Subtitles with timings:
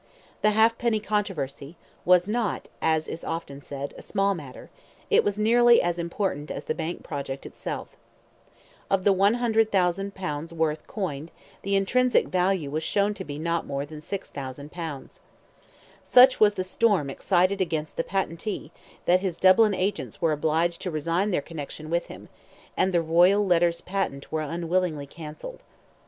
[0.41, 4.71] The halfpenny controversy, was not, as is often said, a small matter;
[5.11, 7.89] it was nearly as important as the bank project itself.
[8.89, 11.29] Of the 100,000 pounds worth coined,
[11.61, 15.19] the intrinsic value was shown to be not more than 6,000 pounds.
[16.03, 18.71] Such was the storm excited against the patentee,
[19.05, 22.27] that his Dublin agents were obliged to resign their connection with him,
[22.75, 25.61] and the royal letters patent were unwillingly cancelled.